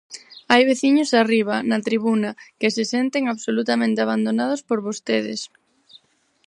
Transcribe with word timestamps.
Hai 0.51 0.61
veciños 0.71 1.09
arriba, 1.21 1.55
na 1.69 1.79
tribuna, 1.87 2.31
que 2.59 2.69
se 2.75 2.83
senten 2.93 3.23
absolutamente 3.33 3.99
abandonados 4.01 4.61
por 4.67 4.79
vostedes. 4.87 5.41